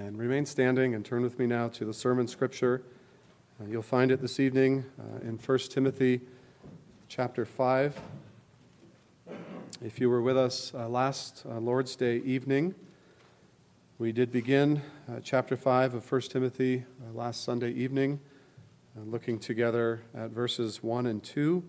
[0.00, 0.16] Amen.
[0.16, 2.80] Remain standing and turn with me now to the sermon scripture.
[3.60, 6.22] Uh, you'll find it this evening uh, in 1 Timothy
[7.08, 8.00] chapter 5.
[9.84, 12.74] If you were with us uh, last uh, Lord's Day evening,
[13.98, 18.20] we did begin uh, chapter 5 of 1 Timothy uh, last Sunday evening,
[19.04, 21.62] looking together at verses 1 and 2.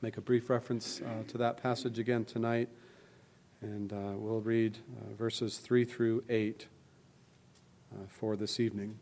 [0.00, 2.70] Make a brief reference to that passage again tonight.
[3.64, 6.66] And uh, we'll read uh, verses 3 through 8
[7.94, 8.98] uh, for this evening.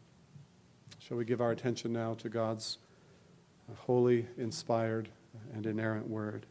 [1.01, 2.79] Shall we give our attention now to God's
[3.69, 5.09] uh, holy, inspired,
[5.53, 6.47] and inerrant word?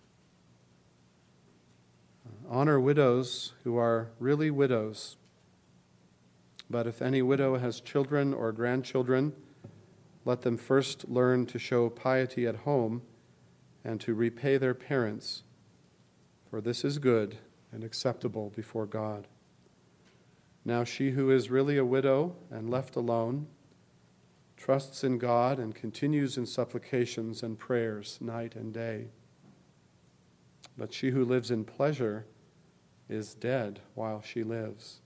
[2.26, 5.16] Uh, honor widows who are really widows.
[6.70, 9.32] But if any widow has children or grandchildren,
[10.26, 13.04] let them first learn to show piety at home
[13.86, 15.44] and to repay their parents,
[16.50, 17.38] for this is good
[17.72, 19.28] and acceptable before God.
[20.64, 23.48] Now, she who is really a widow and left alone
[24.62, 29.08] trusts in God and continues in supplications and prayers night and day.
[30.78, 32.28] But she who lives in pleasure
[33.10, 35.02] is dead while she lives.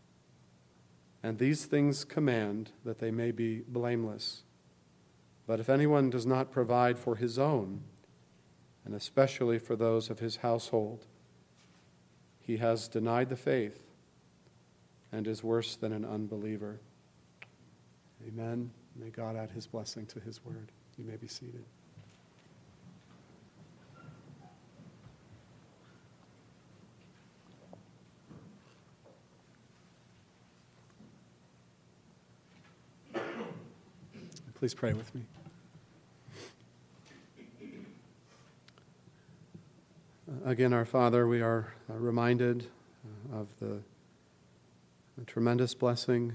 [1.23, 4.43] And these things command that they may be blameless.
[5.47, 7.81] But if anyone does not provide for his own,
[8.83, 11.05] and especially for those of his household,
[12.45, 13.81] he has denied the faith
[15.11, 16.79] and is worse than an unbeliever.
[18.27, 18.69] Amen.
[18.95, 20.71] May God add his blessing to his word.
[20.97, 21.65] You may be seated.
[34.55, 35.21] Please pray with me.
[40.47, 42.67] Again, our Father, we are uh, reminded
[43.33, 43.81] uh, of the,
[45.17, 46.33] the tremendous blessing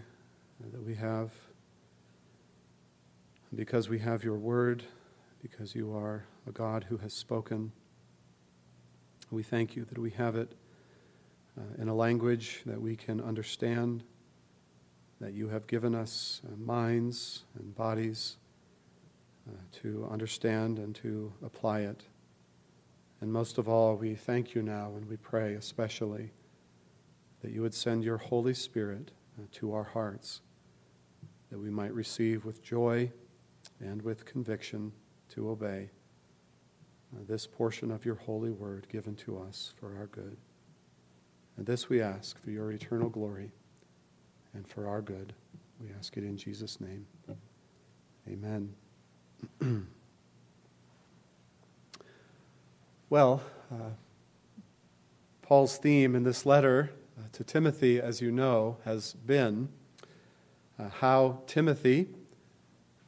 [0.72, 1.30] that we have
[3.55, 4.83] because we have your word,
[5.41, 7.70] because you are a God who has spoken.
[9.30, 10.56] We thank you that we have it
[11.56, 14.02] uh, in a language that we can understand,
[15.20, 18.39] that you have given us uh, minds and bodies
[19.48, 19.52] uh,
[19.83, 22.02] to understand and to apply it.
[23.20, 26.31] And most of all, we thank you now and we pray especially
[27.42, 30.41] that you would send your Holy Spirit uh, to our hearts,
[31.51, 33.11] that we might receive with joy
[33.80, 34.92] and with conviction
[35.30, 35.91] to obey
[37.14, 40.36] uh, this portion of your holy word given to us for our good.
[41.57, 43.51] And this we ask for your eternal glory
[44.55, 45.35] and for our good.
[45.80, 47.07] We ask it in Jesus' name.
[48.29, 48.75] Amen.
[53.11, 53.91] Well, uh,
[55.43, 59.69] Paul's theme in this letter uh, to Timothy, as you know, has been
[60.79, 62.07] uh, how Timothy,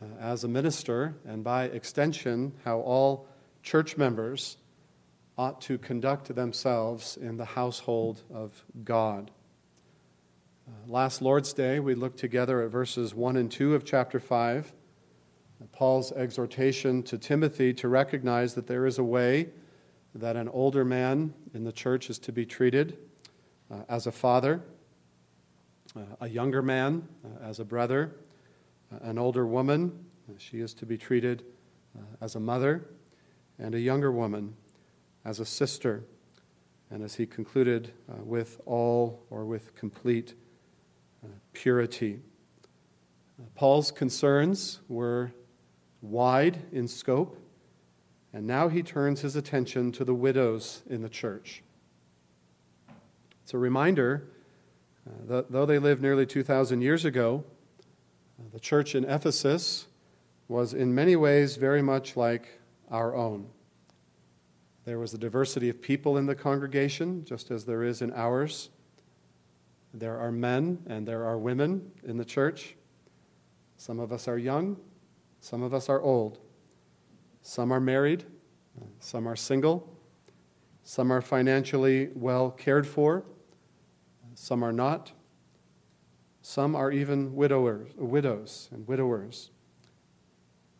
[0.02, 3.28] uh, as a minister, and by extension, how all
[3.62, 4.56] church members
[5.38, 9.30] ought to conduct themselves in the household of God.
[10.66, 14.72] Uh, last Lord's Day, we looked together at verses 1 and 2 of chapter 5.
[15.70, 19.50] Paul's exhortation to Timothy to recognize that there is a way
[20.14, 22.98] that an older man in the church is to be treated
[23.70, 24.62] uh, as a father,
[25.96, 28.16] uh, a younger man uh, as a brother,
[28.92, 29.92] uh, an older woman,
[30.28, 31.44] uh, she is to be treated
[31.96, 32.86] uh, as a mother,
[33.58, 34.54] and a younger woman
[35.24, 36.04] as a sister.
[36.90, 40.34] And as he concluded, with all or with complete
[41.54, 42.20] purity.
[43.54, 45.32] Paul's concerns were
[46.02, 47.41] wide in scope
[48.32, 51.62] and now he turns his attention to the widows in the church.
[53.42, 54.24] It's a reminder
[55.06, 57.44] uh, that though they lived nearly 2,000 years ago,
[58.38, 59.86] uh, the church in Ephesus
[60.48, 62.60] was in many ways very much like
[62.90, 63.46] our own.
[64.84, 68.70] There was a diversity of people in the congregation, just as there is in ours.
[69.94, 72.74] There are men and there are women in the church.
[73.76, 74.76] Some of us are young,
[75.40, 76.38] some of us are old.
[77.42, 78.24] Some are married,
[79.00, 79.88] some are single,
[80.84, 83.24] some are financially well cared for,
[84.34, 85.12] some are not.
[86.42, 89.50] Some are even widowers, widows and widowers.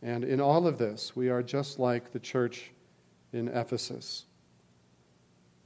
[0.03, 2.73] And in all of this, we are just like the church
[3.33, 4.25] in Ephesus.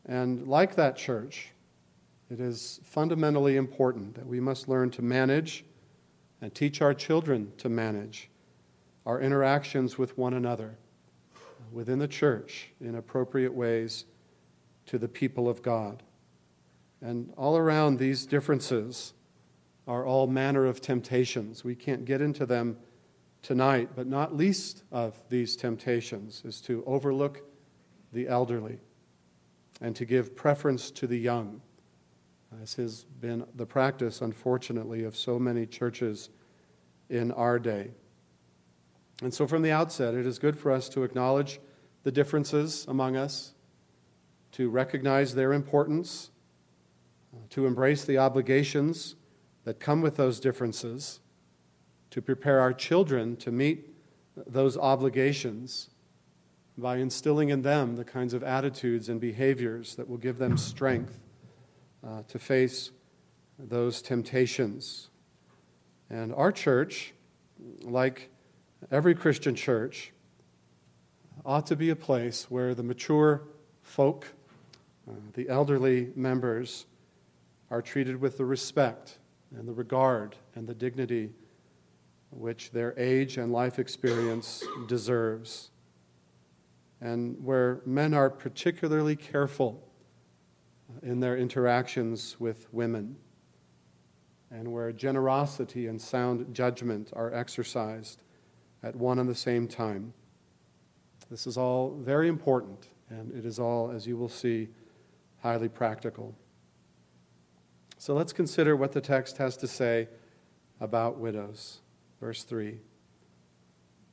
[0.04, 1.52] And like that church,
[2.31, 5.64] it is fundamentally important that we must learn to manage
[6.42, 8.28] and teach our children to manage
[9.06, 10.76] our interactions with one another
[11.72, 14.04] within the church in appropriate ways
[14.86, 16.02] to the people of God.
[17.00, 19.12] And all around these differences
[19.86, 21.64] are all manner of temptations.
[21.64, 22.76] We can't get into them
[23.42, 27.42] tonight, but not least of these temptations is to overlook
[28.12, 28.78] the elderly
[29.80, 31.60] and to give preference to the young,
[32.62, 36.30] as has been the practice, unfortunately, of so many churches
[37.10, 37.90] in our day.
[39.22, 41.60] And so, from the outset, it is good for us to acknowledge
[42.02, 43.54] the differences among us,
[44.52, 46.30] to recognize their importance,
[47.50, 49.16] to embrace the obligations
[49.64, 51.20] that come with those differences,
[52.10, 53.94] to prepare our children to meet
[54.46, 55.90] those obligations
[56.78, 61.18] by instilling in them the kinds of attitudes and behaviors that will give them strength
[62.06, 62.90] uh, to face
[63.58, 65.08] those temptations.
[66.10, 67.14] And our church,
[67.82, 68.30] like
[68.90, 70.12] every Christian church,
[71.44, 73.43] ought to be a place where the mature
[73.82, 74.26] folk,
[75.08, 76.87] uh, the elderly members,
[77.70, 79.19] are treated with the respect
[79.56, 81.31] and the regard and the dignity
[82.31, 85.70] which their age and life experience deserves.
[87.00, 89.82] And where men are particularly careful
[91.02, 93.17] in their interactions with women,
[94.50, 98.23] and where generosity and sound judgment are exercised
[98.87, 100.12] at one and the same time.
[101.29, 104.69] This is all very important, and it is all, as you will see,
[105.41, 106.37] highly practical.
[107.99, 110.06] So let's consider what the text has to say
[110.81, 111.81] about widows.
[112.21, 112.79] Verse 3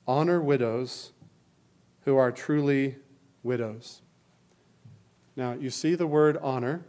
[0.08, 1.12] Honor widows
[2.02, 2.96] who are truly
[3.44, 4.02] widows.
[5.36, 6.84] Now, you see the word honor,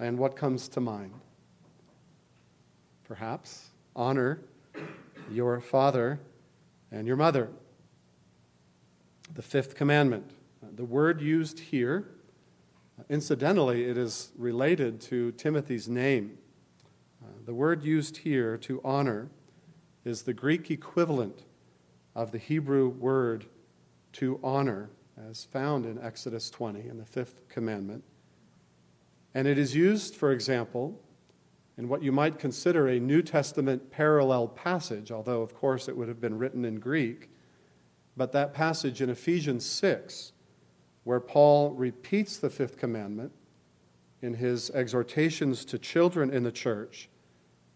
[0.00, 1.14] and what comes to mind?
[3.04, 4.40] Perhaps honor
[5.30, 6.18] your father
[6.90, 7.48] and your mother.
[9.34, 10.30] The fifth commandment.
[10.74, 12.08] The word used here,
[13.08, 16.38] incidentally, it is related to Timothy's name.
[17.22, 19.28] Uh, the word used here to honor
[20.04, 21.44] is the Greek equivalent
[22.14, 23.44] of the Hebrew word
[24.14, 24.90] to honor,
[25.28, 28.02] as found in Exodus 20 in the fifth commandment.
[29.34, 31.00] And it is used, for example,
[31.78, 36.08] in what you might consider a New Testament parallel passage, although, of course, it would
[36.08, 37.30] have been written in Greek.
[38.16, 40.32] But that passage in Ephesians 6,
[41.04, 43.30] where Paul repeats the fifth commandment
[44.20, 47.08] in his exhortations to children in the church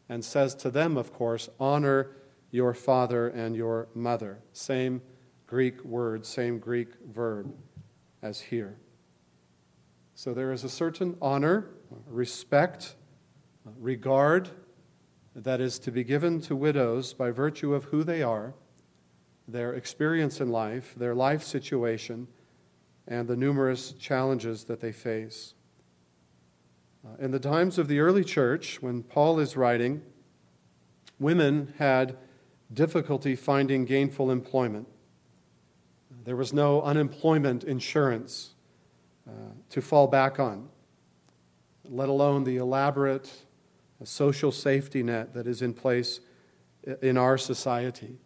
[0.09, 2.17] and says to them, of course, honor
[2.51, 4.41] your father and your mother.
[4.53, 5.01] Same
[5.47, 7.55] Greek word, same Greek verb
[8.21, 8.77] as here.
[10.17, 11.71] So there is a certain honor,
[12.09, 12.97] respect,
[13.79, 14.49] regard
[15.35, 18.55] that is to be given to widows by virtue of who they are,
[19.49, 22.27] their experience in life, their life situation,
[23.09, 25.55] and the numerous challenges that they face.
[27.05, 30.03] Uh, in the times of the early church, when Paul is writing,
[31.19, 32.17] women had
[32.73, 34.87] difficulty finding gainful employment.
[36.25, 38.55] There was no unemployment insurance
[39.29, 39.33] uh,
[39.71, 40.69] to fall back on,
[41.85, 43.31] let alone the elaborate
[44.07, 46.21] social safety net that is in place
[47.01, 48.19] in our society.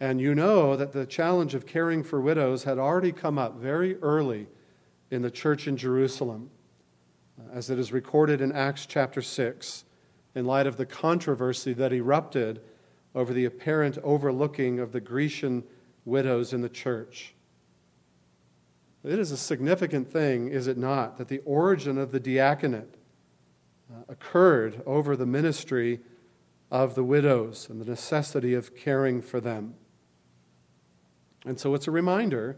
[0.00, 3.96] And you know that the challenge of caring for widows had already come up very
[3.96, 4.46] early
[5.10, 6.50] in the church in Jerusalem,
[7.38, 9.84] uh, as it is recorded in Acts chapter 6,
[10.34, 12.60] in light of the controversy that erupted
[13.14, 15.64] over the apparent overlooking of the Grecian
[16.04, 17.34] widows in the church.
[19.02, 22.95] It is a significant thing, is it not, that the origin of the diaconate
[24.08, 26.00] occurred over the ministry
[26.70, 29.74] of the widows and the necessity of caring for them.
[31.44, 32.56] And so it's a reminder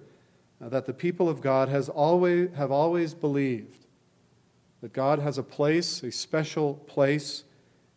[0.62, 3.87] uh, that the people of God has always, have always believed
[4.80, 7.44] that God has a place, a special place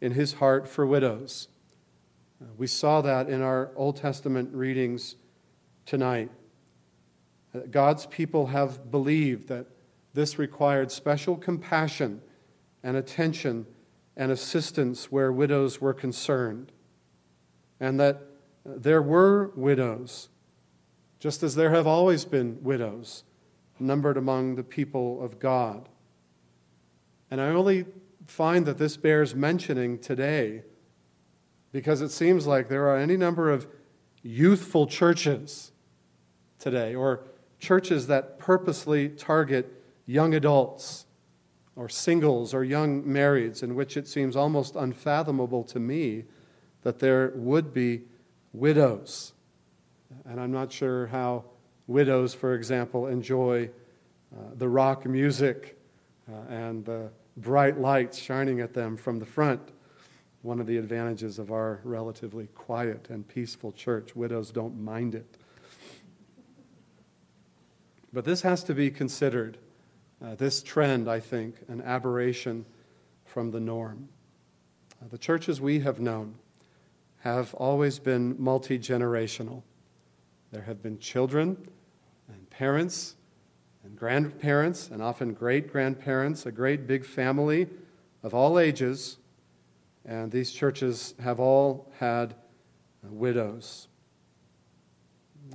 [0.02, 1.48] in his heart for widows.
[2.42, 5.16] Uh, we saw that in our Old Testament readings
[5.86, 6.30] tonight.
[7.70, 9.68] God's people have believed that
[10.14, 12.22] this required special compassion
[12.84, 13.66] and attention
[14.18, 16.72] and assistance where widows were concerned,
[17.80, 18.22] and that
[18.66, 20.30] there were widows,
[21.20, 23.24] just as there have always been widows,
[23.80, 25.90] numbered among the people of God.
[27.32, 27.86] And I only
[28.28, 30.64] find that this bears mentioning today
[31.72, 33.68] because it seems like there are any number of
[34.22, 35.72] youthful churches
[36.60, 37.24] today, or
[37.60, 39.72] churches that purposely target
[40.06, 41.06] young adults,
[41.76, 46.26] or singles, or young marrieds, in which it seems almost unfathomable to me
[46.82, 48.02] that there would be
[48.54, 49.34] widows.
[50.26, 51.46] And I'm not sure how
[51.88, 53.70] widows, for example, enjoy
[54.36, 55.78] uh, the rock music
[56.32, 59.62] uh, and the bright lights shining at them from the front.
[60.42, 64.16] One of the advantages of our relatively quiet and peaceful church.
[64.16, 65.38] Widows don't mind it.
[68.12, 69.58] But this has to be considered.
[70.24, 72.64] Uh, this trend, I think, an aberration
[73.26, 74.08] from the norm.
[75.02, 76.36] Uh, the churches we have known
[77.22, 79.64] have always been multi generational.
[80.52, 81.58] There have been children
[82.28, 83.16] and parents
[83.84, 87.68] and grandparents and often great grandparents, a great big family
[88.22, 89.18] of all ages,
[90.06, 92.36] and these churches have all had
[93.04, 93.88] widows.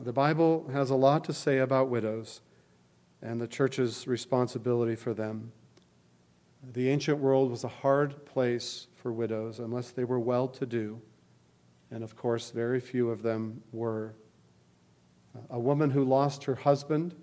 [0.02, 2.40] The Bible has a lot to say about widows
[3.22, 5.52] and the church's responsibility for them.
[6.72, 11.00] The ancient world was a hard place for widows unless they were well to do,
[11.90, 14.14] and of course, very few of them were.
[15.50, 17.14] A woman who lost her husband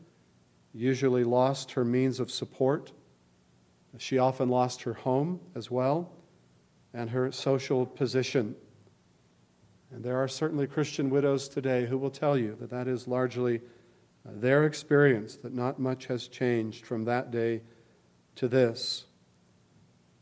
[0.74, 2.92] usually lost her means of support.
[3.98, 6.12] She often lost her home as well
[6.94, 8.56] and her social position.
[9.92, 13.62] And there are certainly Christian widows today who will tell you that that is largely
[14.26, 17.62] their experience, that not much has changed from that day
[18.36, 19.06] to this.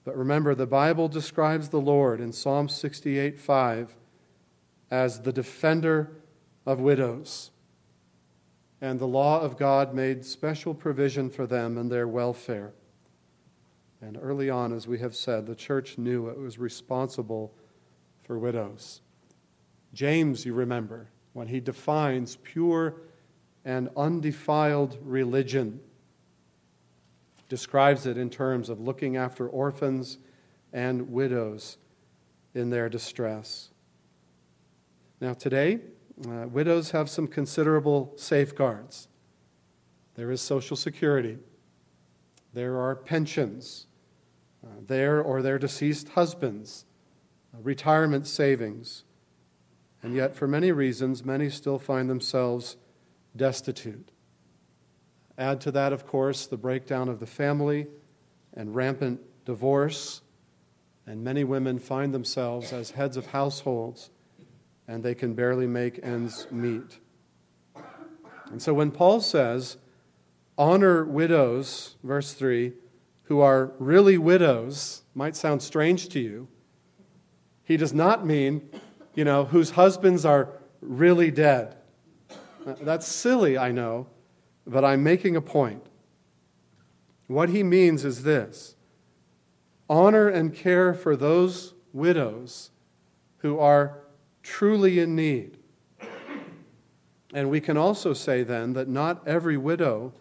[0.04, 3.96] But remember, the Bible describes the Lord in Psalm 68 5
[4.90, 6.12] as the defender
[6.66, 7.52] of widows.
[8.82, 12.74] And the law of God made special provision for them and their welfare.
[14.02, 17.54] And early on, as we have said, the church knew it was responsible
[18.24, 19.02] for widows.
[19.94, 22.96] James, you remember, when he defines pure
[23.66, 25.80] and undefiled religion,
[27.50, 30.18] describes it in terms of looking after orphans
[30.74, 31.78] and widows
[32.54, 33.70] in their distress.
[35.20, 35.80] Now, today,
[36.28, 39.08] uh, widows have some considerable safeguards.
[40.16, 41.38] There is Social Security,
[42.54, 43.88] there are pensions,
[44.64, 46.86] uh, their or their deceased husbands,
[47.54, 49.04] uh, retirement savings.
[50.04, 52.78] And yet, for many reasons, many still find themselves
[53.36, 54.12] destitute.
[55.38, 57.88] Add to that, of course, the breakdown of the family
[58.54, 60.22] and rampant divorce,
[61.08, 64.10] and many women find themselves as heads of households
[64.88, 67.00] and they can barely make ends meet.
[68.52, 69.78] And so when Paul says,
[70.58, 72.74] honor widows, verse 3,
[73.24, 76.50] who are really widows, might sound strange to you.
[77.64, 78.70] He does not mean,
[79.16, 80.50] you know, whose husbands are
[80.82, 81.78] really dead.
[82.66, 84.08] That's silly, I know,
[84.68, 85.84] but I'm making a point.
[87.28, 88.76] What he means is this
[89.90, 92.72] honor and care for those widows
[93.38, 94.00] who are
[94.44, 95.58] truly in need.
[97.34, 100.14] And we can also say then that not every widow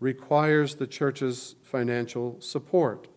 [0.00, 3.08] requires the church's financial support.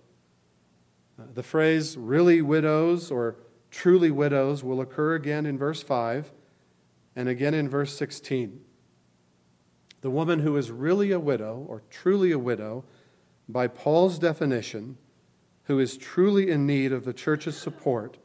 [1.33, 3.35] The phrase really widows or
[3.71, 6.31] truly widows will occur again in verse 5
[7.15, 8.60] and again in verse 16.
[10.01, 12.84] The woman who is really a widow or truly a widow,
[13.48, 14.98] by Paul's definition,
[15.63, 18.17] who is truly in need of the church's support,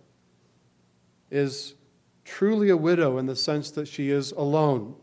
[1.30, 1.74] is
[2.24, 4.94] truly a widow in the sense that she is alone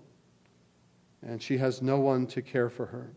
[1.25, 3.11] and she has no one to care for her.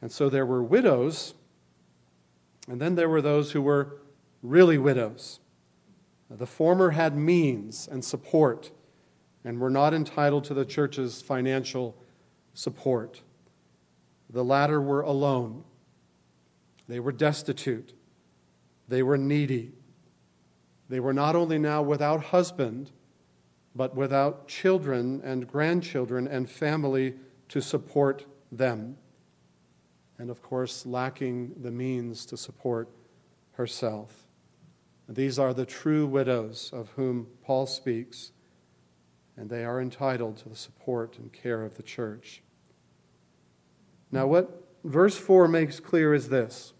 [0.00, 1.34] And so there were widows,
[2.68, 3.98] and then there were those who were
[4.42, 5.40] really widows.
[6.30, 8.70] The former had means and support
[9.46, 11.96] and were not entitled to the church's financial
[12.52, 13.22] support.
[14.28, 15.62] The latter were alone.
[16.88, 17.94] They were destitute.
[18.88, 19.70] They were needy.
[20.88, 22.90] They were not only now without husband,
[23.76, 27.14] but without children and grandchildren and family
[27.50, 28.96] to support them.
[30.18, 32.88] And of course, lacking the means to support
[33.52, 34.26] herself.
[35.08, 38.32] These are the true widows of whom Paul speaks,
[39.36, 42.42] and they are entitled to the support and care of the church.
[44.10, 46.72] Now, what verse 4 makes clear is this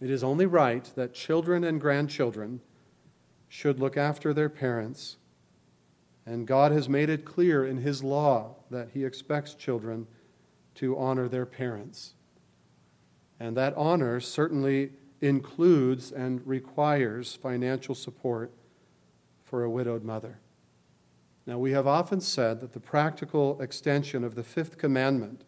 [0.00, 2.60] it is only right that children and grandchildren
[3.48, 5.16] should look after their parents.
[6.24, 10.06] And God has made it clear in His law that He expects children
[10.76, 12.14] to honor their parents.
[13.40, 18.52] And that honor certainly includes and requires financial support
[19.44, 20.38] for a widowed mother.
[21.50, 25.42] Now, we have often said that the practical extension of the fifth commandment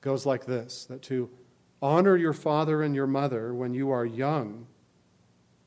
[0.00, 1.30] goes like this that to
[1.80, 4.66] honor your father and your mother when you are young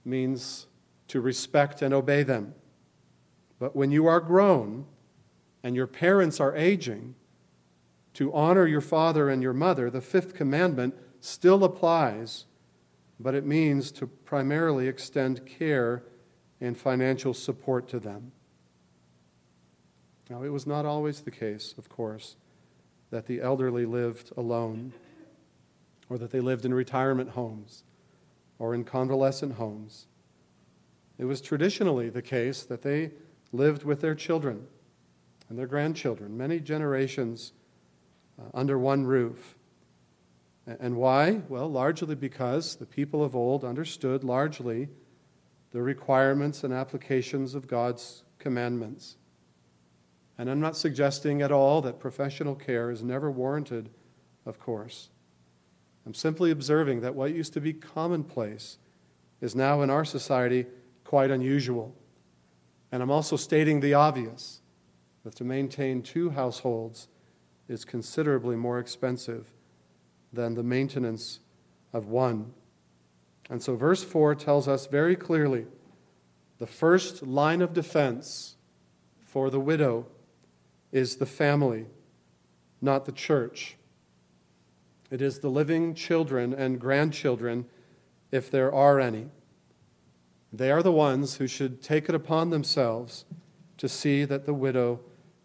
[0.03, 0.67] means
[1.07, 2.53] to respect and obey them.
[3.57, 4.85] But when you are grown
[5.63, 7.15] and your parents are aging,
[8.15, 12.47] to honor your father and your mother, the fifth commandment still applies,
[13.17, 16.03] but it means to primarily extend care
[16.59, 18.33] and financial support to them.
[20.29, 22.36] Now, it was not always the case, of course,
[23.09, 24.93] that the elderly lived alone,
[26.09, 27.83] or that they lived in retirement homes
[28.59, 30.07] or in convalescent homes.
[31.17, 33.12] It was traditionally the case that they
[33.51, 34.67] lived with their children
[35.50, 37.53] and their grandchildren, many generations
[38.39, 39.55] uh, under one roof.
[40.67, 41.41] And why?
[41.50, 44.89] Well, largely because the people of old understood largely
[45.71, 49.17] the requirements and applications of God's commandments.
[50.39, 53.89] And I'm not suggesting at all that professional care is never warranted,
[54.46, 55.10] of course.
[56.05, 58.77] I'm simply observing that what used to be commonplace
[59.41, 60.65] is now in our society
[61.03, 61.93] quite unusual.
[62.89, 64.62] And I'm also stating the obvious
[65.25, 67.10] that to maintain two households
[67.67, 69.51] is considerably more expensive
[70.31, 71.41] than the maintenance
[71.91, 72.53] of one.
[73.50, 75.65] And so, verse 4 tells us very clearly
[76.60, 78.55] the first line of defense
[79.19, 80.08] for the widow
[80.91, 81.86] is the family,
[82.81, 83.77] not the church.
[85.12, 87.65] It is the living children and grandchildren,
[88.31, 89.27] if there are any.
[90.53, 93.25] They are the ones who should take it upon themselves
[93.77, 95.00] to see that the widow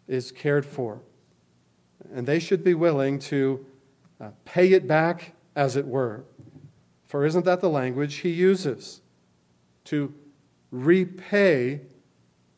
[0.07, 1.01] is cared for.
[2.13, 3.65] And they should be willing to
[4.19, 6.23] uh, pay it back, as it were.
[7.05, 9.01] For isn't that the language he uses?
[9.85, 10.13] To
[10.71, 11.81] repay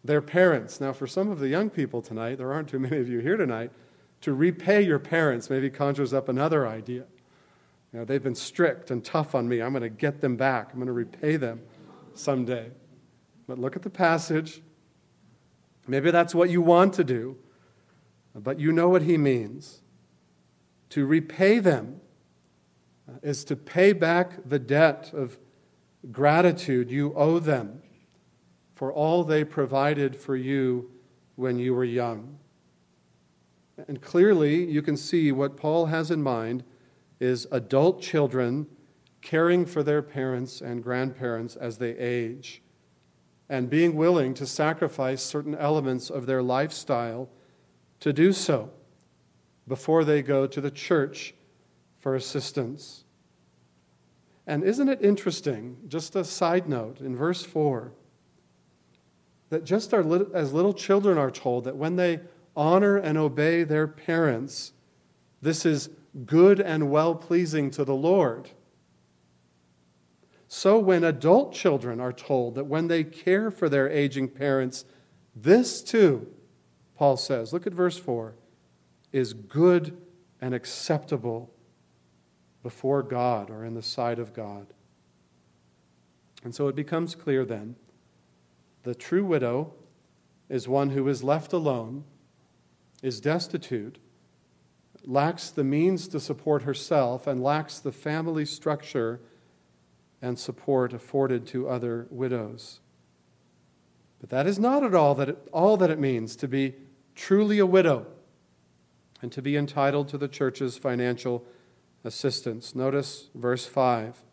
[0.08, 0.82] their parents.
[0.82, 3.38] Now, for some of the young people tonight, there aren't too many of you here
[3.38, 3.72] tonight,
[4.22, 7.04] to repay your parents maybe conjures up another idea.
[7.94, 9.62] You know, they've been strict and tough on me.
[9.62, 10.70] I'm going to get them back.
[10.72, 11.62] I'm going to repay them
[12.16, 12.72] someday.
[13.48, 14.62] But look at the passage.
[15.88, 17.38] Maybe that's what you want to do,
[18.36, 19.82] but you know what he means.
[20.90, 22.02] To repay them
[23.08, 25.38] uh, is to pay back the debt of
[26.12, 27.82] gratitude you owe them
[28.78, 30.88] for all they provided for you
[31.36, 32.38] when you were young.
[33.88, 36.64] And clearly, you can see what Paul has in mind
[37.20, 38.68] is adult children
[39.24, 42.62] caring for their parents and grandparents as they age,
[43.50, 47.28] and being willing to sacrifice certain elements of their lifestyle
[48.00, 48.70] to do so
[49.68, 51.34] before they go to the church
[52.00, 53.06] for assistance.
[54.46, 57.92] And isn't it interesting, just a side note, in verse 4,
[59.50, 62.20] that just as little children are told that when they
[62.56, 64.74] honor and obey their parents,
[65.42, 65.90] this is
[66.26, 68.50] good and well pleasing to the Lord.
[70.50, 74.86] So, when adult children are told that when they care for their aging parents,
[75.36, 76.28] this too,
[76.96, 78.34] Paul says, look at verse 4,
[79.12, 79.96] is good
[80.42, 81.54] and acceptable
[82.64, 84.68] before God or in the sight of God.
[86.44, 87.76] And so it becomes clear then
[88.88, 89.74] the true widow
[90.48, 92.06] is one who is left alone,
[93.04, 94.00] is destitute,
[95.04, 99.20] lacks the means to support herself, and lacks the family structure
[100.22, 102.80] and support afforded to other widows.
[104.22, 106.74] But that is not at all that it, all that it means to be
[107.14, 108.08] truly a widow
[109.22, 111.44] and to be entitled to the church's financial
[112.06, 112.74] assistance.
[112.74, 114.24] Notice verse 5.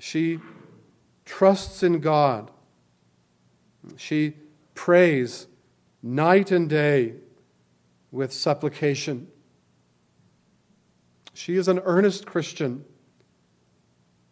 [0.00, 0.38] She
[1.24, 2.50] trusts in God.
[3.96, 4.34] She
[4.74, 5.46] prays
[6.02, 7.14] night and day
[8.10, 9.28] with supplication.
[11.32, 12.84] She is an earnest Christian.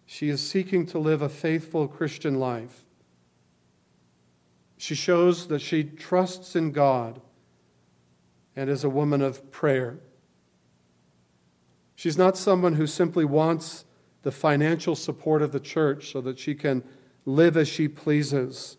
[0.07, 2.85] She is seeking to live a faithful Christian life.
[4.77, 7.21] She shows that she trusts in God
[8.55, 9.99] and is a woman of prayer.
[11.95, 13.85] She's not someone who simply wants
[14.23, 16.83] the financial support of the church so that she can
[17.25, 18.77] live as she pleases.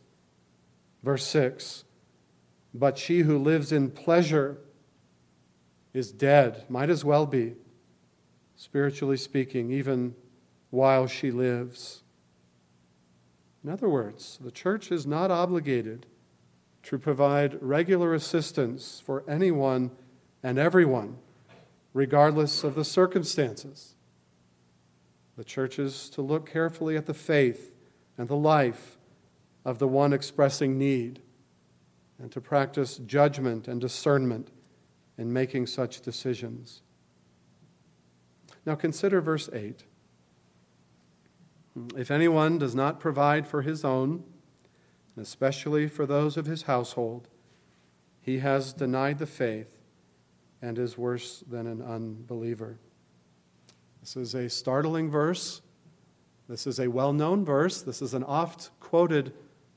[1.03, 1.83] Verse 6
[2.73, 4.57] But she who lives in pleasure
[5.93, 7.53] is dead, might as well be,
[8.55, 10.15] spiritually speaking, even
[10.71, 12.01] while she lives.
[13.63, 16.05] In other words, the church is not obligated
[16.83, 19.91] to provide regular assistance for anyone
[20.41, 21.17] and everyone,
[21.93, 23.95] regardless of the circumstances.
[25.37, 27.71] The church is to look carefully at the faith
[28.17, 28.97] and the life
[29.65, 31.21] of the one expressing need
[32.19, 34.51] and to practice judgment and discernment
[35.17, 36.81] in making such decisions.
[38.65, 39.83] Now consider verse 8.
[41.97, 44.23] If anyone does not provide for his own,
[45.17, 47.27] especially for those of his household,
[48.21, 49.77] he has denied the faith
[50.61, 52.77] and is worse than an unbeliever.
[53.99, 55.61] This is a startling verse.
[56.47, 57.81] This is a well known verse.
[57.81, 59.33] This is an oft quoted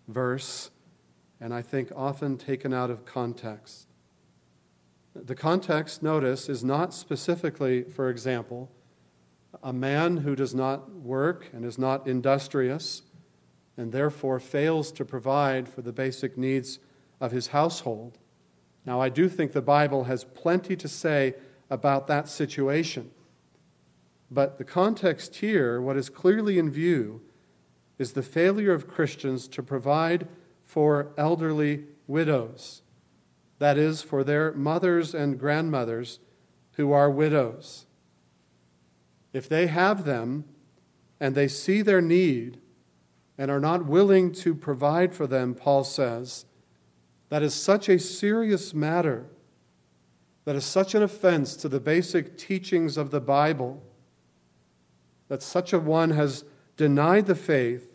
[0.09, 0.71] verse,
[1.41, 3.89] and I think often taken out of context.
[5.15, 8.71] The context, notice, is not specifically, for example,
[9.63, 13.03] a man who does not work and is not industrious
[13.77, 16.79] and therefore fails to provide for the basic needs
[17.21, 18.19] of his household.
[18.85, 21.35] Now, I do think the Bible has plenty to say
[21.71, 23.11] about that situation.
[24.31, 27.21] But the context here, what is clearly in view,
[27.99, 30.29] is the failure of Christians to provide
[30.65, 32.83] for elderly widows.
[33.59, 36.19] That is, for their mothers and grandmothers
[36.73, 37.87] who are widows.
[39.33, 40.45] If they have them
[41.21, 42.61] and they see their need
[43.39, 46.45] and are not willing to provide for them, Paul says,
[47.29, 49.27] that is such a serious matter,
[50.45, 53.83] that is such an offense to the basic teachings of the Bible,
[55.29, 56.45] that such a one has
[56.77, 57.91] denied the faith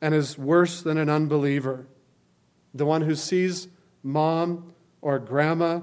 [0.00, 1.86] and is worse than an unbeliever.
[2.74, 3.68] The one who sees
[4.02, 5.80] mom or grandma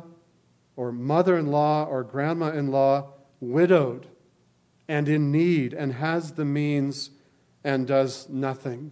[0.76, 4.08] or mother in law or grandma in law widowed
[4.88, 7.12] and in need and has the means
[7.64, 8.92] and does nothing.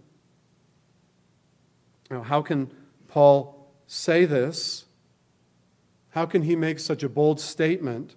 [2.12, 2.72] Now, how can
[3.08, 4.86] Paul say this?
[6.10, 8.16] How can he make such a bold statement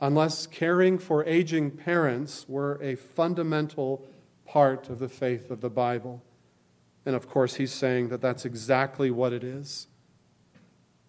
[0.00, 4.06] unless caring for aging parents were a fundamental
[4.46, 6.22] part of the faith of the Bible?
[7.04, 9.88] And of course, he's saying that that's exactly what it is.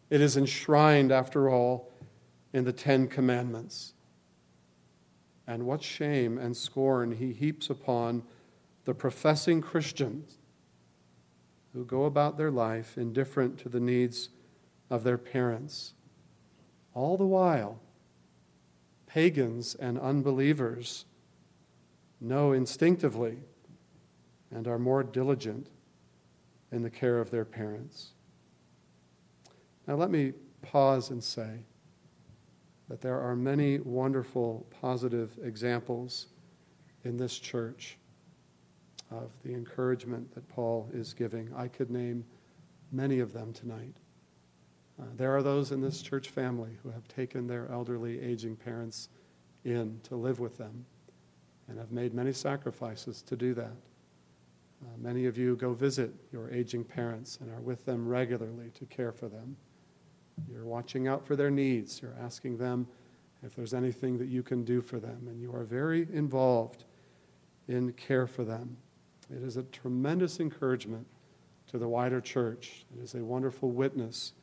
[0.10, 1.92] It is enshrined, after all,
[2.54, 3.94] in the Ten Commandments.
[5.46, 8.24] And what shame and scorn he heaps upon
[8.86, 10.38] the professing Christians
[11.74, 14.30] who go about their life indifferent to the needs
[14.90, 15.94] of their parents.
[16.94, 17.80] All the while,
[19.10, 21.06] pagans and unbelievers
[22.22, 23.38] know instinctively
[24.52, 25.68] and are more diligent
[26.72, 28.12] in the care of their parents.
[29.88, 31.60] Now, let me pause and say
[32.88, 36.28] that there are many wonderful, positive examples
[37.04, 37.98] in this church
[39.10, 41.50] of the encouragement that Paul is giving.
[41.56, 42.24] I could name
[42.92, 43.96] many of them tonight.
[45.00, 49.10] Uh, there are those in this church family who have taken their elderly, aging parents
[49.64, 50.86] in to live with them
[51.68, 53.72] and have made many sacrifices to do that.
[54.82, 58.86] Uh, many of you go visit your aging parents and are with them regularly to
[58.86, 59.56] care for them.
[60.52, 62.02] You're watching out for their needs.
[62.02, 62.88] You're asking them
[63.44, 66.86] if there's anything that you can do for them, and you are very involved
[67.68, 68.76] in care for them.
[69.30, 71.06] It is a tremendous encouragement
[71.68, 72.86] to the wider church.
[72.98, 74.34] It is a wonderful witness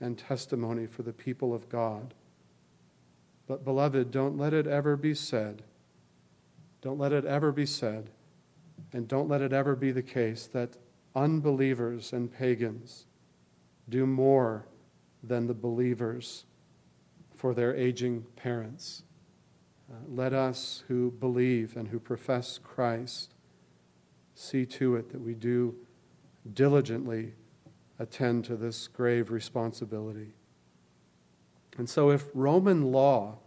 [0.00, 2.14] and testimony for the people of God.
[3.46, 5.62] But, beloved, don't let it ever be said,
[6.82, 8.10] don't let it ever be said,
[8.92, 10.76] and don't let it ever be the case that
[11.14, 13.06] unbelievers and pagans
[13.88, 14.66] do more
[15.22, 16.44] than the believers
[17.34, 19.02] for their aging parents.
[19.90, 23.34] Uh, let us who believe and who profess Christ
[24.34, 25.74] see to it that we do
[26.52, 27.32] diligently
[27.98, 30.32] attend to this grave responsibility.
[31.76, 33.38] And so, if Roman law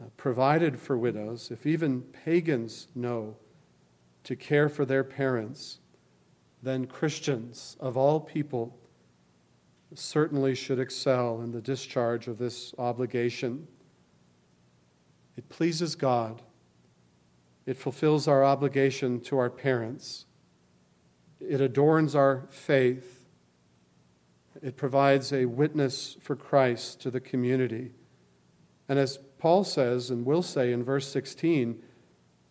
[0.00, 3.36] uh, provided for widows, if even pagans know
[4.24, 5.80] to care for their parents,
[6.62, 8.76] then Christians of all people
[9.94, 13.66] certainly should excel in the discharge of this obligation.
[15.36, 16.42] It pleases God
[17.66, 20.26] it fulfills our obligation to our parents.
[21.40, 23.15] It adorns our faith.
[24.62, 27.92] It provides a witness for Christ to the community.
[28.88, 31.82] And as Paul says and will say in verse 16,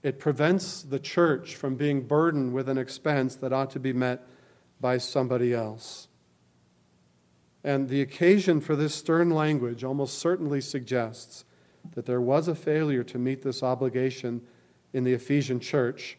[0.04, 4.28] it prevents the church from being burdened with an expense that ought to be met
[4.80, 6.08] by somebody else.
[7.64, 11.46] And the occasion for this stern language almost certainly suggests
[11.96, 14.42] that there was a failure to meet this obligation
[14.94, 16.18] in the Ephesian church,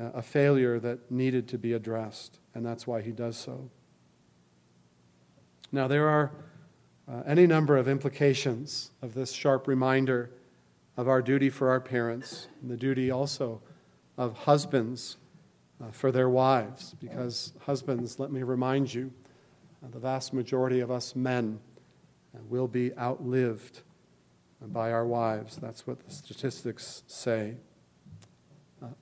[0.00, 3.70] uh, a failure that needed to be addressed, and that's why he does so.
[5.70, 6.32] Now, there are
[7.10, 10.30] uh, any number of implications of this sharp reminder
[10.96, 13.60] of our duty for our parents, and the duty also
[14.16, 15.16] of husbands
[15.82, 19.12] uh, for their wives, because husbands, let me remind you,
[19.84, 21.60] uh, the vast majority of us men
[22.34, 23.82] uh, will be outlived
[24.60, 25.56] by our wives.
[25.56, 27.54] That's what the statistics say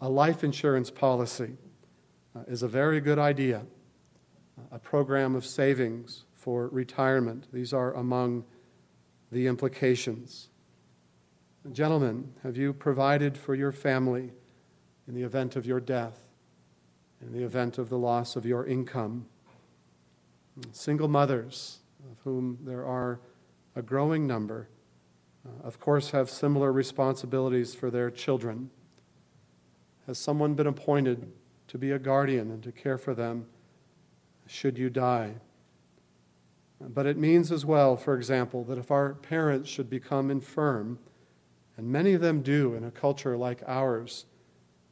[0.00, 1.56] a life insurance policy
[2.34, 3.62] uh, is a very good idea.
[4.72, 7.48] A program of savings for retirement.
[7.52, 8.44] These are among
[9.32, 10.48] the implications.
[11.72, 14.30] Gentlemen, have you provided for your family
[15.08, 16.20] in the event of your death,
[17.20, 19.26] in the event of the loss of your income?
[20.70, 21.80] Single mothers,
[22.12, 23.18] of whom there are
[23.74, 24.68] a growing number,
[25.44, 28.70] uh, of course, have similar responsibilities for their children.
[30.06, 31.26] Has someone been appointed
[31.66, 33.46] to be a guardian and to care for them
[34.46, 35.34] should you die?
[36.80, 40.98] But it means as well, for example, that if our parents should become infirm,
[41.76, 44.26] and many of them do in a culture like ours,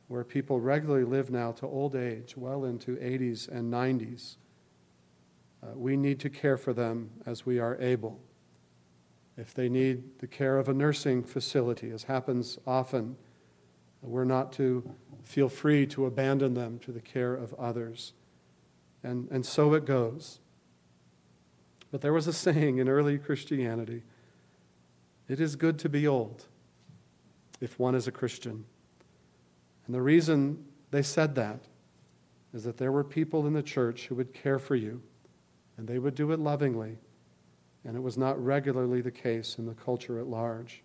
[0.08, 4.36] where people regularly live now to old age, well into 80s and 90s,
[5.62, 8.20] uh, we need to care for them as we are able.
[9.36, 13.16] If they need the care of a nursing facility, as happens often,
[14.02, 14.88] we're not to
[15.22, 18.12] feel free to abandon them to the care of others.
[19.02, 20.40] And, and so it goes.
[21.94, 24.02] But there was a saying in early Christianity
[25.28, 26.44] it is good to be old
[27.60, 28.64] if one is a Christian.
[29.86, 31.60] And the reason they said that
[32.52, 35.00] is that there were people in the church who would care for you,
[35.76, 36.98] and they would do it lovingly,
[37.84, 40.82] and it was not regularly the case in the culture at large.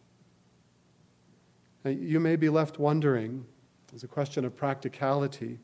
[1.84, 3.44] Now, you may be left wondering,
[3.96, 5.58] as a question of practicality,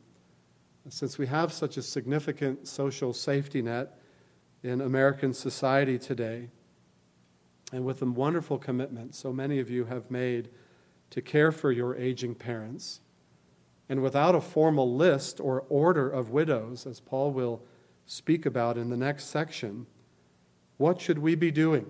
[0.89, 3.99] since we have such a significant social safety net
[4.65, 6.49] in American society today,
[7.71, 10.49] and with the wonderful commitment so many of you have made
[11.11, 12.99] to care for your aging parents.
[13.89, 17.61] And without a formal list or order of widows, as Paul will
[18.07, 19.85] speak about in the next section,
[20.77, 21.85] what should we be doing,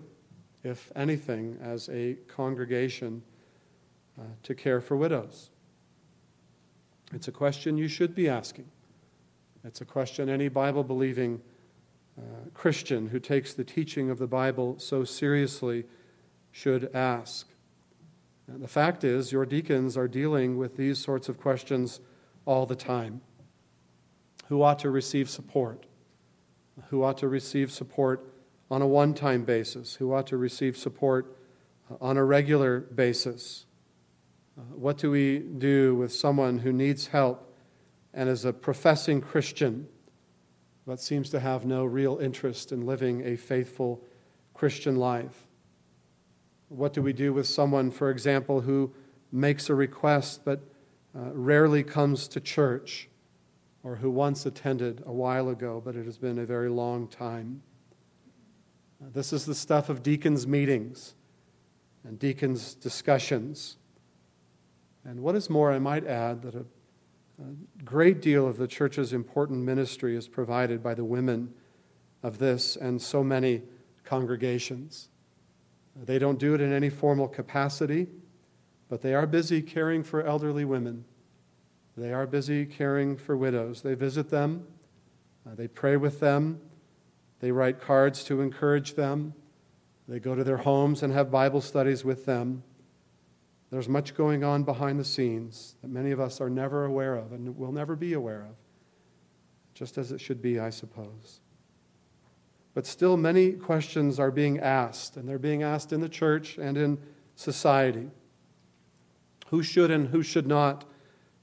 [0.65, 3.23] if anything, as a congregation
[4.19, 5.49] uh, to care for widows?
[7.13, 8.69] It's a question you should be asking.
[9.63, 11.41] It's a question any Bible believing
[12.17, 12.21] uh,
[12.54, 15.86] Christian who takes the teaching of the Bible so seriously
[16.51, 17.47] should ask.
[18.47, 21.99] And the fact is, your deacons are dealing with these sorts of questions
[22.45, 23.21] all the time.
[24.47, 25.88] Who ought to receive support?
[26.89, 28.34] Who ought to receive support
[28.69, 29.95] on a one time basis?
[29.95, 31.38] Who ought to receive support
[31.89, 33.65] uh, on a regular basis?
[34.58, 37.54] Uh, what do we do with someone who needs help
[38.13, 39.88] and is a professing Christian
[40.85, 44.03] but seems to have no real interest in living a faithful
[44.53, 45.47] Christian life?
[46.69, 48.93] What do we do with someone, for example, who
[49.31, 50.61] makes a request but
[51.15, 53.07] uh, rarely comes to church,
[53.83, 57.61] or who once attended a while ago, but it has been a very long time?
[59.01, 61.15] Uh, this is the stuff of deacons' meetings
[62.03, 63.77] and deacons' discussions.
[65.03, 66.65] And what is more, I might add that a,
[67.39, 71.53] a great deal of the church's important ministry is provided by the women
[72.23, 73.61] of this and so many
[74.03, 75.09] congregations.
[75.95, 78.07] They don't do it in any formal capacity,
[78.89, 81.05] but they are busy caring for elderly women.
[81.97, 83.81] They are busy caring for widows.
[83.81, 84.67] They visit them,
[85.47, 86.59] uh, they pray with them,
[87.39, 89.33] they write cards to encourage them,
[90.07, 92.63] they go to their homes and have Bible studies with them.
[93.71, 97.32] There's much going on behind the scenes that many of us are never aware of
[97.32, 98.56] and will never be aware of,
[99.73, 101.41] just as it should be, I suppose.
[102.73, 106.78] But still, many questions are being asked, and they're being asked in the church and
[106.78, 106.97] in
[107.36, 108.10] society.
[109.47, 110.86] Who should and who should not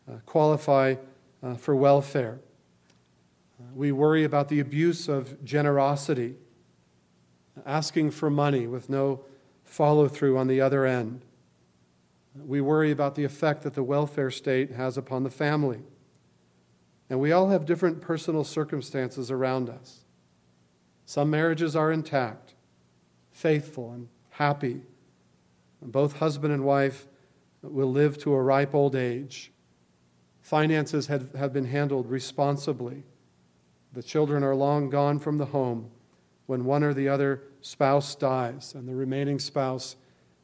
[0.09, 0.97] uh, qualify
[1.43, 2.39] uh, for welfare?
[3.59, 6.37] Uh, we worry about the abuse of generosity,
[7.65, 9.25] asking for money with no
[9.65, 11.23] follow through on the other end.
[12.35, 15.81] We worry about the effect that the welfare state has upon the family.
[17.11, 20.05] And we all have different personal circumstances around us.
[21.05, 22.55] Some marriages are intact,
[23.31, 24.83] faithful, and happy.
[25.83, 27.07] Both husband and wife
[27.63, 29.53] will live to a ripe old age.
[30.41, 33.03] Finances have, have been handled responsibly.
[33.93, 35.91] The children are long gone from the home
[36.47, 39.97] when one or the other spouse dies, and the remaining spouse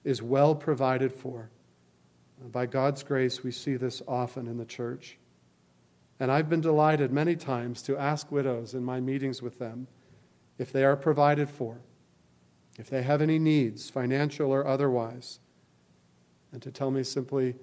[0.05, 1.51] is well provided for.
[2.53, 5.19] By God's grace, we see this often in the church.
[6.21, 9.87] And I've been delighted many times to ask widows in my meetings with them
[10.59, 11.81] if they are provided for,
[12.79, 15.41] if they have any needs, financial or otherwise,
[16.53, 17.55] and to tell me simply,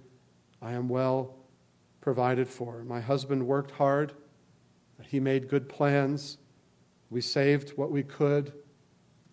[0.61, 1.35] I am well
[1.99, 2.83] provided for.
[2.83, 4.13] My husband worked hard,
[5.01, 6.37] he made good plans,
[7.09, 8.53] we saved what we could,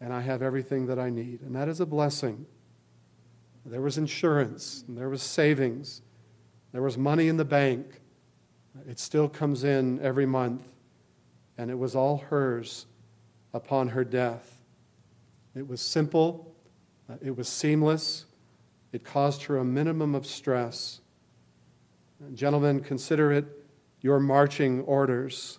[0.01, 1.43] and I have everything that I need.
[1.43, 2.45] And that is a blessing.
[3.65, 6.03] There was insurance, and there was savings,
[6.73, 8.01] there was money in the bank.
[8.89, 10.65] It still comes in every month,
[11.59, 12.87] and it was all hers
[13.55, 14.59] upon her death.
[15.55, 16.55] It was simple,
[17.09, 18.25] uh, it was seamless,
[18.93, 21.01] It caused her a minimum of stress.
[22.35, 23.47] Gentlemen, consider it
[24.03, 25.59] your marching orders.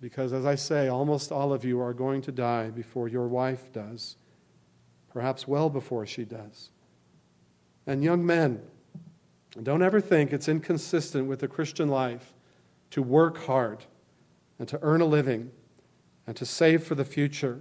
[0.00, 3.72] Because, as I say, almost all of you are going to die before your wife
[3.72, 4.16] does,
[5.10, 6.70] perhaps well before she does.
[7.86, 8.62] And, young men,
[9.62, 12.32] don't ever think it's inconsistent with the Christian life
[12.90, 13.84] to work hard
[14.58, 15.50] and to earn a living
[16.26, 17.60] and to save for the future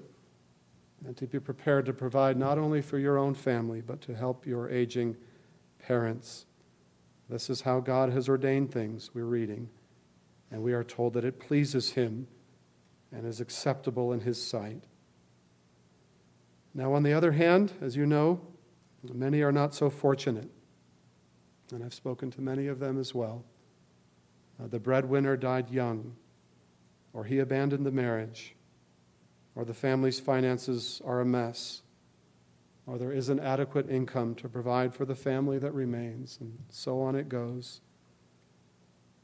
[1.06, 4.46] and to be prepared to provide not only for your own family, but to help
[4.46, 5.16] your aging
[5.80, 6.46] parents.
[7.30, 9.70] This is how God has ordained things, we're reading.
[10.52, 12.28] And we are told that it pleases Him
[13.12, 14.84] and is acceptable in His sight.
[16.74, 18.40] Now, on the other hand, as you know,
[19.12, 20.50] many are not so fortunate.
[21.72, 23.44] And I've spoken to many of them as well.
[24.62, 26.16] Uh, the breadwinner died young,
[27.13, 28.56] or he abandoned the marriage,
[29.56, 31.82] or the family's finances are a mess,
[32.86, 37.16] or there isn't adequate income to provide for the family that remains, and so on
[37.16, 37.82] it goes.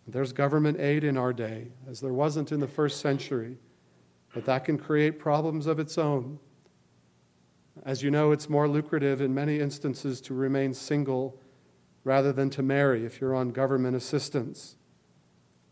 [0.07, 3.57] There's government aid in our day, as there wasn't in the first century,
[4.33, 6.39] but that can create problems of its own.
[7.85, 11.39] As you know, it's more lucrative in many instances to remain single
[12.03, 14.75] rather than to marry if you're on government assistance.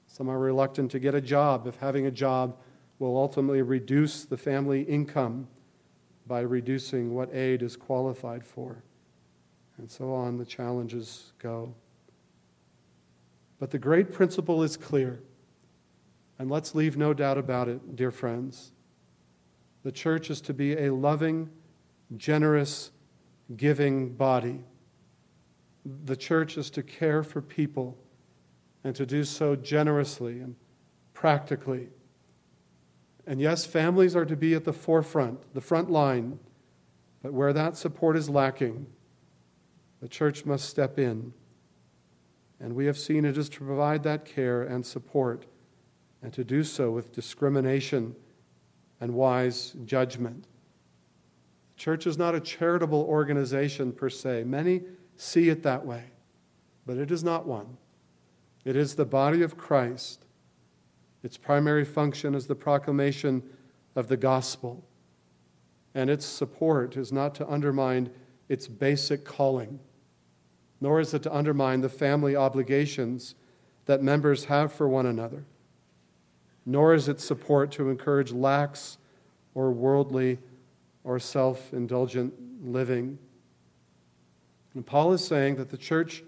[0.08, 2.58] Some are reluctant to get a job if having a job
[3.00, 5.48] will ultimately reduce the family income
[6.26, 8.84] by reducing what aid is qualified for.
[9.78, 11.74] And so on, the challenges go.
[13.60, 15.22] But the great principle is clear.
[16.40, 18.72] And let's leave no doubt about it, dear friends.
[19.84, 21.50] The church is to be a loving,
[22.16, 22.92] generous,
[23.56, 24.64] giving body.
[26.06, 27.98] The church is to care for people
[28.84, 30.56] and to do so generously and
[31.14, 31.90] practically.
[33.26, 36.40] And yes, families are to be at the forefront, the front line,
[37.22, 38.88] but where that support is lacking,
[40.02, 41.34] the church must step in.
[42.60, 45.46] And we have seen it is to provide that care and support,
[46.22, 48.16] and to do so with discrimination
[49.02, 50.46] and wise judgment.
[51.78, 54.44] Church is not a charitable organization per se.
[54.44, 54.82] Many
[55.16, 56.04] see it that way,
[56.86, 57.78] but it is not one.
[58.66, 60.26] It is the body of Christ.
[61.24, 63.42] Its primary function is the proclamation
[63.96, 64.84] of the gospel.
[65.96, 68.10] And its support is not to undermine
[68.50, 69.80] its basic calling
[70.80, 73.36] nor is it to undermine the family obligations
[73.86, 75.46] that members have for one another,
[76.66, 78.98] nor is its support to encourage lax
[79.56, 80.38] or worldly
[81.08, 83.18] or self indulgent living.
[84.74, 86.22] And Paul is saying that the church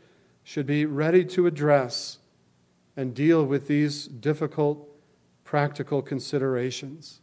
[0.43, 2.19] should be ready to address
[2.95, 4.89] and deal with these difficult
[5.43, 7.19] practical considerations.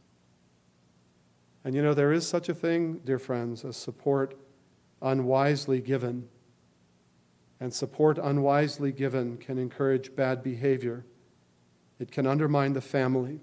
[1.65, 4.39] And you know, there is such a thing, dear friends, as support
[5.01, 6.29] unwisely given
[7.59, 11.07] and support unwisely given can encourage bad behavior.
[11.99, 13.41] It can undermine the family,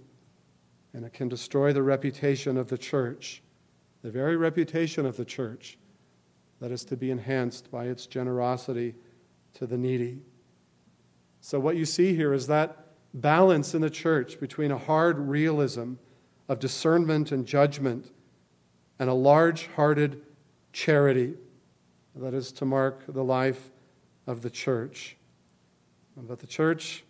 [0.94, 3.42] and it can destroy the reputation of the church,
[4.04, 5.78] the very reputation of the church
[6.60, 8.94] that is to be enhanced by its generosity
[9.56, 10.20] to the needy.
[11.42, 15.94] So, what you see here is that balance in the church between a hard realism
[16.50, 18.12] of discernment and judgment
[19.00, 20.22] and a large hearted
[20.72, 21.34] charity
[22.16, 23.72] that is to mark the life
[24.28, 25.18] of the church.
[26.16, 27.04] But the church,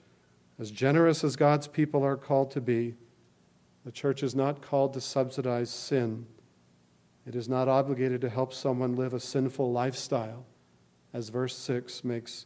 [0.59, 2.95] as generous as God's people are called to be,
[3.85, 6.25] the church is not called to subsidize sin.
[7.25, 10.45] It is not obligated to help someone live a sinful lifestyle,
[11.13, 12.45] as verse 6 makes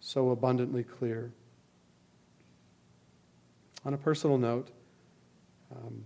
[0.00, 1.32] so abundantly clear.
[3.84, 4.70] On a personal note,
[5.74, 6.04] um,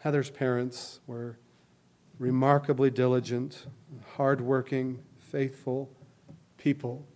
[0.00, 1.38] Heather's parents were
[2.18, 3.66] remarkably diligent,
[4.14, 5.90] hardworking, faithful,
[6.56, 7.06] people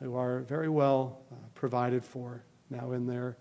[0.00, 3.36] who are very well uh, provided for now in their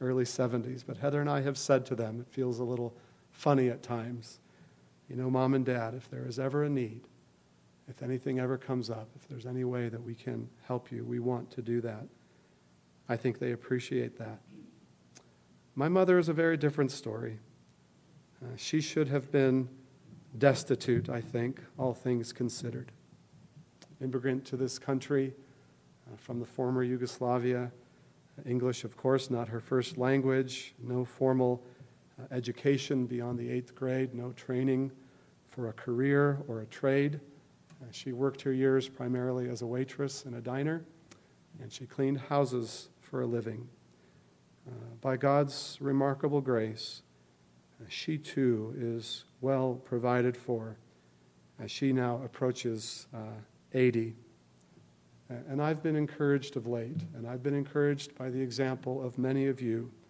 [0.00, 0.84] early 70s.
[0.86, 2.94] But Heather and I have said to them, it feels a little
[3.30, 4.40] funny at times.
[5.08, 7.02] You know, mom and dad, if there is ever a need,
[7.88, 11.20] if anything ever comes up, if there's any way that we can help you, we
[11.20, 12.06] want to do that.
[13.08, 14.40] I think they appreciate that.
[15.76, 17.38] My mother is a very different story.
[18.42, 19.68] Uh, she should have been
[20.38, 22.92] destitute, I think, all things considered
[24.02, 25.32] immigrant to this country
[26.06, 27.70] uh, from the former Yugoslavia.
[28.44, 31.64] English, of course, not her first language, no formal
[32.30, 34.90] education beyond the eighth grade, no training
[35.48, 37.20] for a career or a trade.
[37.82, 40.84] Uh, she worked her years primarily as a waitress in a diner,
[41.60, 43.68] and she cleaned houses for a living.
[44.66, 47.02] Uh, by God's remarkable grace,
[47.80, 50.76] uh, she too is well provided for
[51.58, 53.18] as she now approaches uh,
[53.72, 54.14] 80.
[55.28, 59.46] And I've been encouraged of late, and I've been encouraged by the example of many
[59.46, 60.05] of you uh,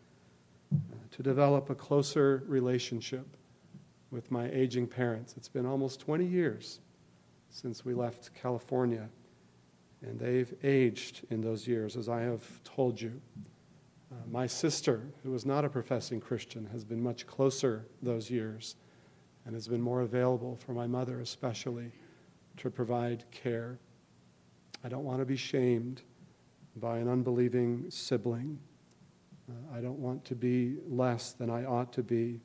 [1.11, 3.37] to develop a closer relationship
[4.11, 5.35] with my aging parents.
[5.37, 6.81] It's been almost 20 years
[7.51, 9.09] since we left California,
[10.03, 13.21] and they've aged in those years, as I have told you.
[14.13, 18.77] Uh, my sister, who was not a professing Christian, has been much closer those years
[19.45, 21.91] and has been more available for my mother, especially,
[22.57, 23.79] to provide care.
[24.85, 26.03] I don't want to be shamed
[26.77, 28.59] by an unbelieving sibling.
[29.49, 32.41] Uh, I don't want to be less than I ought to be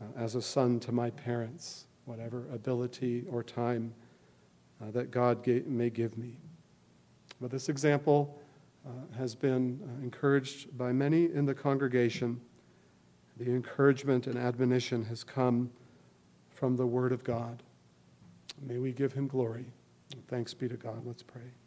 [0.00, 3.92] uh, as a son to my parents, whatever ability or time
[4.80, 6.38] uh, that God may give me.
[7.40, 8.38] But this example
[9.16, 12.40] has been encouraged by many in the congregation.
[13.36, 15.70] The encouragement and admonition has come
[16.50, 17.62] from the Word of God.
[18.62, 19.66] May we give him glory.
[20.28, 21.02] Thanks be to God.
[21.04, 21.59] Let's pray.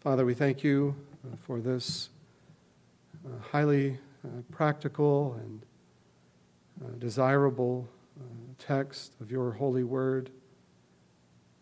[0.00, 0.96] Father, we thank you
[1.26, 2.08] uh, for this
[3.26, 7.86] uh, highly uh, practical and desirable
[8.58, 10.30] text of your holy word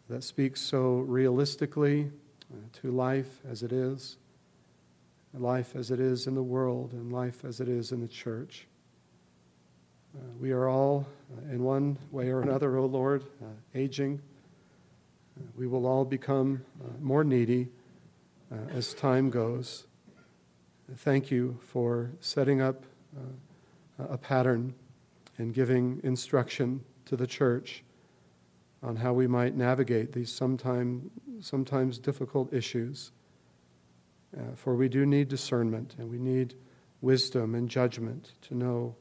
[0.08, 2.12] that speaks so realistically
[2.72, 4.18] to life as it is,
[5.34, 8.68] life as it is in the world, and life as it is in the church.
[10.16, 11.04] Uh, we are all,
[11.36, 14.20] uh, in one way or another, O oh Lord, uh, aging.
[15.56, 16.62] we will all become
[17.00, 17.66] more needy
[18.52, 19.86] uh, as time goes.
[20.96, 22.84] Thank you for setting up
[23.16, 24.74] uh, a pattern
[25.36, 27.84] and giving instruction to the church
[28.82, 33.12] on how we might navigate these sometime, sometimes difficult issues.
[34.36, 36.54] Uh, for we do need discernment and we need
[37.00, 38.94] wisdom and judgment to know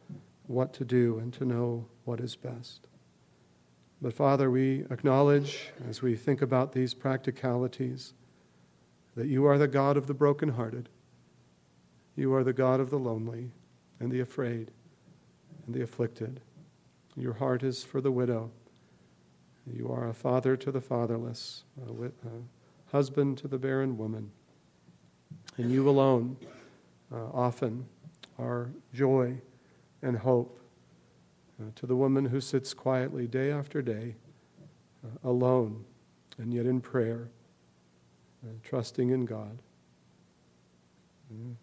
[0.47, 2.87] what to do and to know what is best.
[4.01, 8.13] But Father, we acknowledge as we think about these practicalities
[9.18, 10.89] that you are the God of the brokenhearted.
[12.15, 13.49] You are the God of the lonely
[13.99, 14.70] and the afraid
[15.65, 16.39] and the afflicted.
[17.15, 18.51] Your heart is for the widow.
[19.65, 24.32] You are a father to the fatherless, a, a husband to the barren woman.
[25.57, 26.38] And you alone
[27.11, 27.88] uh, often
[28.38, 29.36] are joy
[30.03, 30.59] and hope
[31.59, 34.13] uh, to the woman who sits quietly day after day,
[35.03, 35.86] uh, alone
[36.38, 37.30] and yet in prayer
[38.47, 39.59] uh, trusting in God.
[41.33, 41.55] Mm.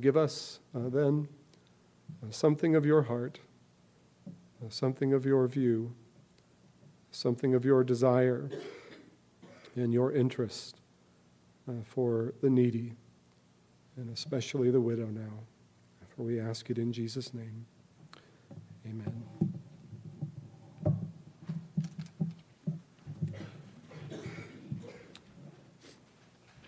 [0.00, 1.26] give us uh, then
[2.22, 3.40] uh, something of your heart,
[4.26, 5.92] uh, something of your view,
[7.10, 8.48] something of your desire
[9.74, 10.76] and your interest
[11.68, 12.92] uh, for the needy,
[13.96, 15.32] and especially the widow now.
[16.14, 17.66] For we ask it in Jesus' name.
[18.86, 19.55] Amen.